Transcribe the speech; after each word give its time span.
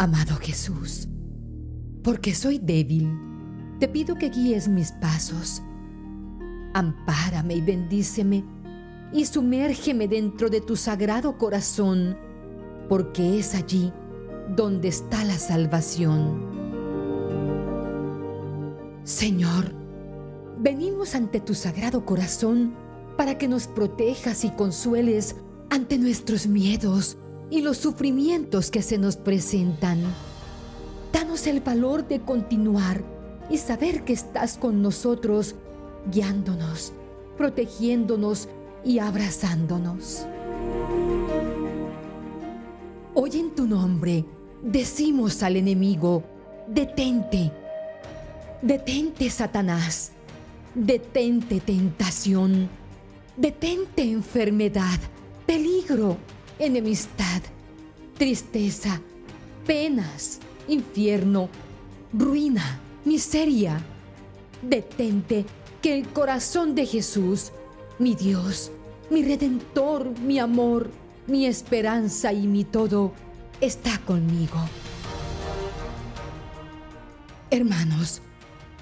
Amado 0.00 0.36
Jesús, 0.36 1.08
porque 2.04 2.32
soy 2.32 2.60
débil, 2.60 3.10
te 3.80 3.88
pido 3.88 4.14
que 4.14 4.30
guíes 4.30 4.68
mis 4.68 4.92
pasos. 4.92 5.60
Ampárame 6.72 7.56
y 7.56 7.60
bendíceme 7.60 8.44
y 9.12 9.26
sumérgeme 9.26 10.06
dentro 10.06 10.50
de 10.50 10.60
tu 10.60 10.76
sagrado 10.76 11.36
corazón, 11.36 12.16
porque 12.88 13.40
es 13.40 13.56
allí 13.56 13.92
donde 14.54 14.86
está 14.86 15.24
la 15.24 15.36
salvación. 15.36 16.46
Señor, 19.02 19.74
venimos 20.60 21.16
ante 21.16 21.40
tu 21.40 21.54
sagrado 21.54 22.04
corazón 22.04 22.72
para 23.16 23.36
que 23.36 23.48
nos 23.48 23.66
protejas 23.66 24.44
y 24.44 24.50
consueles 24.50 25.34
ante 25.70 25.98
nuestros 25.98 26.46
miedos 26.46 27.18
y 27.50 27.62
los 27.62 27.78
sufrimientos 27.78 28.70
que 28.70 28.82
se 28.82 28.98
nos 28.98 29.16
presentan. 29.16 30.02
Danos 31.12 31.46
el 31.46 31.60
valor 31.60 32.06
de 32.06 32.20
continuar 32.20 33.02
y 33.50 33.58
saber 33.58 34.04
que 34.04 34.12
estás 34.12 34.58
con 34.58 34.82
nosotros, 34.82 35.54
guiándonos, 36.12 36.92
protegiéndonos 37.36 38.48
y 38.84 38.98
abrazándonos. 38.98 40.26
Hoy 43.14 43.30
en 43.34 43.54
tu 43.54 43.66
nombre 43.66 44.24
decimos 44.62 45.42
al 45.42 45.56
enemigo, 45.56 46.22
detente, 46.68 47.50
detente 48.60 49.30
Satanás, 49.30 50.12
detente 50.74 51.60
tentación, 51.60 52.68
detente 53.36 54.02
enfermedad, 54.02 54.98
peligro 55.46 56.18
enemistad, 56.58 57.42
tristeza, 58.16 59.00
penas, 59.66 60.40
infierno, 60.66 61.48
ruina, 62.12 62.80
miseria. 63.04 63.80
Detente 64.62 65.44
que 65.80 65.96
el 65.96 66.08
corazón 66.08 66.74
de 66.74 66.86
Jesús, 66.86 67.52
mi 67.98 68.14
Dios, 68.14 68.72
mi 69.10 69.22
redentor, 69.22 70.18
mi 70.18 70.38
amor, 70.38 70.90
mi 71.26 71.46
esperanza 71.46 72.32
y 72.32 72.46
mi 72.46 72.64
todo, 72.64 73.12
está 73.60 73.98
conmigo. 73.98 74.58
Hermanos, 77.50 78.20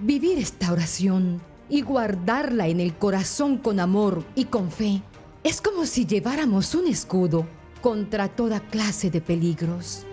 vivir 0.00 0.38
esta 0.38 0.72
oración 0.72 1.40
y 1.68 1.82
guardarla 1.82 2.66
en 2.66 2.80
el 2.80 2.94
corazón 2.94 3.58
con 3.58 3.78
amor 3.78 4.24
y 4.34 4.46
con 4.46 4.70
fe 4.70 5.02
es 5.44 5.60
como 5.60 5.86
si 5.86 6.06
lleváramos 6.06 6.74
un 6.74 6.88
escudo 6.88 7.46
contra 7.80 8.28
toda 8.28 8.60
clase 8.60 9.10
de 9.10 9.20
peligros. 9.20 10.04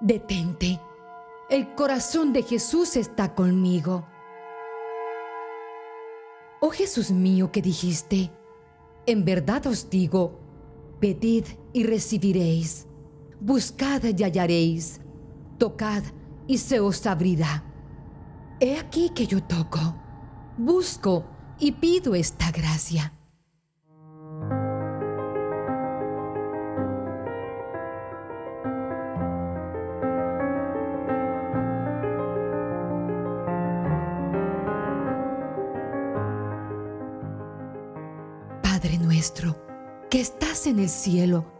Detente. 0.00 0.80
El 1.48 1.74
corazón 1.74 2.32
de 2.32 2.42
Jesús 2.42 2.96
está 2.96 3.34
conmigo. 3.34 4.06
Oh 6.60 6.70
Jesús 6.70 7.10
mío 7.10 7.50
que 7.52 7.62
dijiste, 7.62 8.30
en 9.06 9.24
verdad 9.24 9.66
os 9.66 9.88
digo, 9.88 10.40
pedid 11.00 11.44
y 11.72 11.84
recibiréis 11.84 12.86
buscad 13.40 14.02
y 14.04 14.22
hallaréis, 14.22 15.00
tocad 15.58 16.02
y 16.46 16.58
se 16.58 16.80
os 16.80 17.06
abrirá. 17.06 17.64
He 18.60 18.78
aquí 18.78 19.10
que 19.10 19.26
yo 19.26 19.42
toco, 19.42 19.94
busco 20.58 21.24
y 21.58 21.72
pido 21.72 22.14
esta 22.14 22.50
gracia. 22.50 23.14
Padre 38.62 38.98
nuestro, 38.98 39.56
que 40.10 40.20
estás 40.20 40.66
en 40.66 40.78
el 40.78 40.88
cielo, 40.88 41.59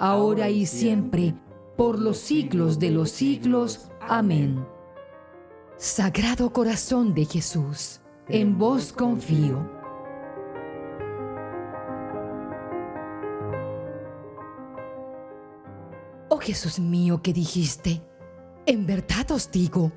ahora 0.00 0.48
y 0.48 0.66
siempre, 0.66 1.34
por 1.76 2.00
los 2.00 2.16
siglos 2.16 2.78
de 2.78 2.90
los 2.90 3.10
siglos. 3.10 3.90
Amén. 4.00 4.66
Sagrado 5.76 6.52
Corazón 6.52 7.14
de 7.14 7.26
Jesús, 7.26 8.00
en 8.28 8.58
vos 8.58 8.92
confío. 8.92 9.78
Oh 16.30 16.38
Jesús 16.38 16.80
mío 16.80 17.20
que 17.22 17.32
dijiste, 17.32 18.02
en 18.64 18.86
verdad 18.86 19.30
os 19.32 19.50
digo, 19.50 19.92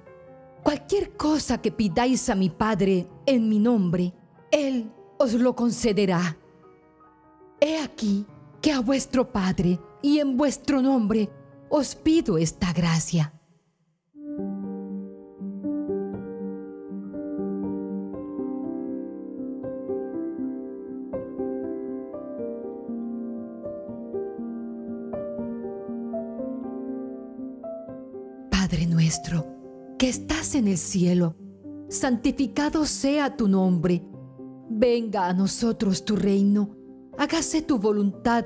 cualquier 0.63 1.15
cosa 1.15 1.61
que 1.61 1.71
pidáis 1.71 2.29
a 2.29 2.35
mi 2.35 2.49
Padre 2.49 3.07
en 3.25 3.47
mi 3.47 3.59
nombre, 3.59 4.13
Él 4.51 4.91
os 5.17 5.33
lo 5.33 5.55
concederá. 5.55 6.37
He 7.61 7.79
aquí 7.81 8.25
que 8.61 8.71
a 8.71 8.79
vuestro 8.81 9.31
Padre 9.31 9.79
y 10.03 10.19
en 10.19 10.37
vuestro 10.37 10.81
nombre 10.81 11.31
os 11.69 11.95
pido 11.95 12.37
esta 12.37 12.71
gracia. 12.73 13.33
Padre 28.51 28.85
nuestro, 28.85 29.47
que 29.97 30.09
estás 30.09 30.53
en 30.55 30.67
el 30.67 30.77
cielo, 30.77 31.35
santificado 31.89 32.85
sea 32.85 33.35
tu 33.35 33.47
nombre. 33.47 34.05
Venga 34.69 35.27
a 35.27 35.33
nosotros 35.33 36.03
tu 36.03 36.15
reino, 36.17 36.75
hágase 37.17 37.61
tu 37.61 37.79
voluntad 37.79 38.45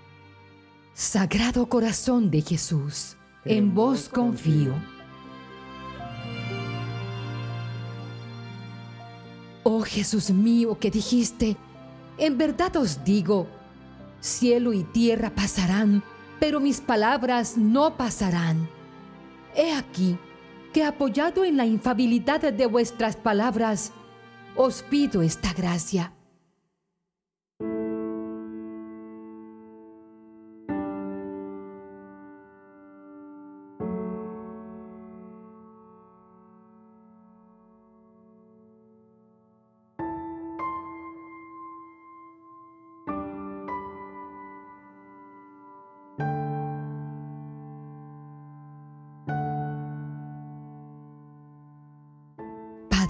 Sagrado 0.93 1.67
Corazón 1.67 2.29
de 2.29 2.41
Jesús, 2.41 3.15
en 3.45 3.73
vos 3.73 4.09
confío. 4.09 4.73
Oh 9.63 9.81
Jesús 9.81 10.31
mío 10.31 10.77
que 10.79 10.91
dijiste, 10.91 11.55
en 12.17 12.37
verdad 12.37 12.75
os 12.75 13.05
digo, 13.05 13.47
cielo 14.19 14.73
y 14.73 14.83
tierra 14.83 15.29
pasarán, 15.33 16.03
pero 16.41 16.59
mis 16.59 16.81
palabras 16.81 17.57
no 17.57 17.95
pasarán. 17.95 18.69
He 19.55 19.73
aquí 19.73 20.17
que 20.73 20.83
apoyado 20.83 21.45
en 21.45 21.55
la 21.55 21.65
infabilidad 21.65 22.41
de 22.41 22.65
vuestras 22.65 23.15
palabras, 23.15 23.93
os 24.57 24.83
pido 24.83 25.21
esta 25.21 25.53
gracia 25.53 26.13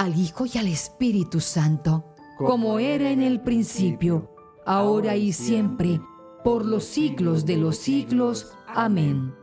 al 0.00 0.18
Hijo 0.18 0.46
y 0.46 0.56
al 0.56 0.66
Espíritu 0.66 1.40
Santo, 1.40 2.14
como 2.38 2.78
era 2.78 3.10
en 3.10 3.20
el 3.20 3.42
principio, 3.42 4.34
ahora 4.64 5.14
y 5.14 5.30
siempre, 5.30 6.00
por 6.42 6.64
los 6.64 6.84
siglos 6.84 7.44
de 7.44 7.58
los 7.58 7.76
siglos. 7.76 8.50
Amén. 8.66 9.34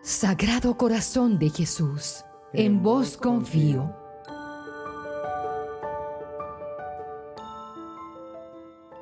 Sagrado 0.00 0.76
Corazón 0.76 1.40
de 1.40 1.50
Jesús, 1.50 2.24
en 2.52 2.84
vos 2.84 3.16
confío. 3.16 3.92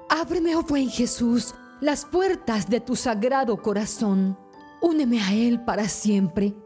Ábreme, 0.09 0.57
oh 0.57 0.63
buen 0.63 0.89
Jesús, 0.89 1.55
las 1.83 2.07
puertas 2.07 2.67
de 2.67 2.81
tu 2.81 2.97
sagrado 2.97 3.61
corazón. 3.61 4.39
Úneme 4.81 5.21
a 5.21 5.35
Él 5.35 5.63
para 5.67 5.87
siempre. 5.87 6.57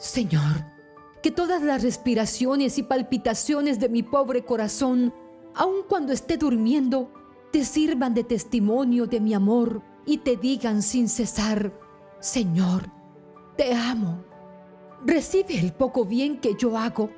Señor, 0.00 0.79
que 1.22 1.30
todas 1.30 1.62
las 1.62 1.82
respiraciones 1.82 2.78
y 2.78 2.82
palpitaciones 2.82 3.78
de 3.78 3.88
mi 3.88 4.02
pobre 4.02 4.44
corazón, 4.44 5.12
aun 5.54 5.82
cuando 5.88 6.12
esté 6.12 6.36
durmiendo, 6.36 7.12
te 7.52 7.64
sirvan 7.64 8.14
de 8.14 8.24
testimonio 8.24 9.06
de 9.06 9.20
mi 9.20 9.34
amor 9.34 9.82
y 10.06 10.18
te 10.18 10.36
digan 10.36 10.82
sin 10.82 11.08
cesar, 11.08 11.72
Señor, 12.20 12.90
te 13.56 13.74
amo. 13.74 14.24
Recibe 15.04 15.58
el 15.58 15.72
poco 15.72 16.04
bien 16.04 16.38
que 16.38 16.54
yo 16.54 16.76
hago 16.76 17.10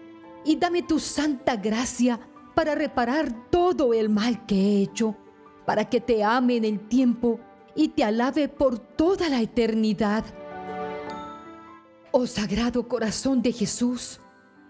y 0.44 0.56
dame 0.56 0.82
tu 0.82 0.98
santa 0.98 1.56
gracia 1.56 2.18
para 2.54 2.74
reparar 2.74 3.50
todo 3.50 3.94
el 3.94 4.08
mal 4.08 4.46
que 4.46 4.54
he 4.54 4.82
hecho, 4.82 5.16
para 5.66 5.88
que 5.88 6.00
te 6.00 6.24
ame 6.24 6.56
en 6.56 6.64
el 6.64 6.88
tiempo 6.88 7.40
y 7.74 7.88
te 7.88 8.04
alabe 8.04 8.48
por 8.48 8.78
toda 8.78 9.28
la 9.28 9.40
eternidad. 9.40 10.24
Oh 12.14 12.26
Sagrado 12.26 12.88
Corazón 12.88 13.40
de 13.40 13.52
Jesús, 13.52 14.20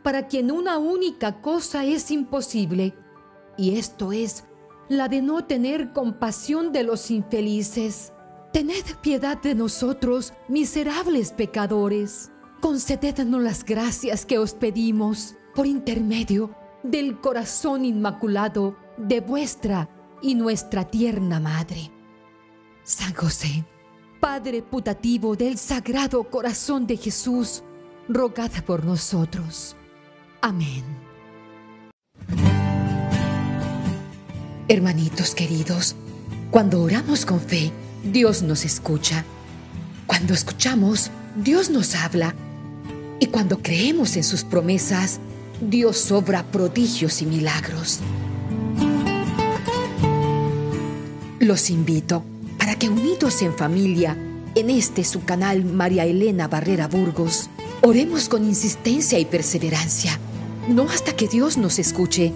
para 0.05 0.29
quien 0.29 0.53
una 0.53 0.79
única 0.79 1.41
cosa 1.41 1.85
es 1.85 2.13
imposible, 2.13 2.95
y 3.59 3.77
esto 3.77 4.13
es 4.13 4.45
la 4.89 5.09
de 5.09 5.23
no 5.23 5.45
tener 5.45 5.93
compasión 5.93 6.71
de 6.71 6.85
los 6.85 7.11
infelices. 7.11 8.13
Tened 8.53 8.85
piedad 9.01 9.43
de 9.43 9.57
nosotros, 9.57 10.35
miserables 10.47 11.33
pecadores. 11.33 12.31
Concedednos 12.61 13.43
las 13.43 13.65
gracias 13.65 14.25
que 14.25 14.39
os 14.39 14.55
pedimos 14.55 15.35
por 15.57 15.67
intermedio 15.67 16.55
del 16.85 17.21
corazón 17.21 17.85
inmaculado 17.85 18.77
de 18.97 19.21
vuestra 19.21 19.89
y 20.23 20.37
nuestra 20.37 20.85
tierna 20.85 21.41
Madre. 21.41 21.91
San 22.85 23.15
José, 23.15 23.65
Padre 24.23 24.63
putativo 24.63 25.35
del 25.35 25.59
Sagrado 25.59 26.23
Corazón 26.23 26.87
de 26.87 26.97
Jesús, 26.97 27.65
rogad 28.09 28.53
por 28.65 28.85
nosotros. 28.85 29.75
Amén. 30.41 30.85
Hermanitos 34.69 35.35
queridos, 35.35 35.97
cuando 36.53 36.83
oramos 36.83 37.27
con 37.27 37.41
fe, 37.41 37.73
Dios 38.05 38.45
nos 38.45 38.65
escucha. 38.65 39.25
Cuando 40.07 40.35
escuchamos, 40.35 41.11
Dios 41.35 41.69
nos 41.69 41.97
habla. 41.97 42.37
Y 43.19 43.27
cuando 43.27 43.59
creemos 43.59 44.17
en 44.17 44.23
sus 44.23 44.45
promesas, 44.45 45.19
Dios 45.61 46.13
obra 46.13 46.45
prodigios 46.45 47.23
y 47.23 47.27
milagros. 47.27 47.99
Los 51.41 51.71
invito 51.71 52.23
para 52.63 52.77
que 52.77 52.89
unidos 52.89 53.43
en 53.43 53.53
familia, 53.53 54.17
en 54.55 54.71
este 54.71 55.03
su 55.03 55.25
canal 55.25 55.65
María 55.65 56.05
Elena 56.05 56.47
Barrera 56.47 56.87
Burgos, 56.87 57.51
oremos 57.81 58.29
con 58.29 58.45
insistencia 58.45 59.19
y 59.19 59.25
perseverancia, 59.25 60.17
no 60.69 60.85
hasta 60.85 61.17
que 61.17 61.27
Dios 61.27 61.59
nos 61.59 61.81
escuche, 61.81 62.33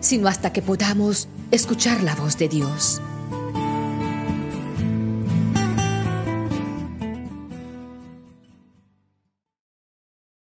sino 0.00 0.28
hasta 0.28 0.52
que 0.52 0.60
podamos 0.60 1.26
escuchar 1.50 2.02
la 2.02 2.14
voz 2.14 2.36
de 2.36 2.50
Dios. 2.50 3.00